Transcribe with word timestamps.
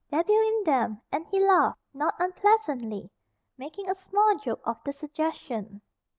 Debbil 0.11 0.33
in 0.33 0.63
'em," 0.67 1.01
and 1.11 1.27
he 1.27 1.39
laughed, 1.39 1.79
not 1.93 2.15
unpleasantly, 2.17 3.11
making 3.55 3.87
a 3.87 3.93
small 3.93 4.35
joke 4.35 4.61
of 4.65 4.83
the 4.83 4.91
suggestion. 4.91 5.79